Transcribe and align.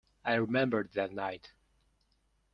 I 0.25 0.33
remember 0.33 0.89
that 0.95 1.11
night. 1.13 1.51